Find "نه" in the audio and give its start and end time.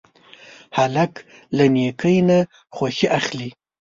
2.29-2.37